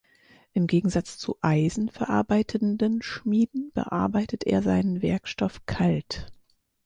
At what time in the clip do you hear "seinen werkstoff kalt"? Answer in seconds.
4.63-6.25